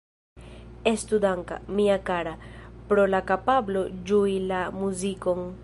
Estu 0.91 1.19
danka, 1.25 1.57
mia 1.79 1.97
kara, 2.07 2.33
pro 2.89 3.05
la 3.13 3.21
kapablo 3.33 3.85
ĝui 4.11 4.35
la 4.53 4.67
muzikon. 4.83 5.49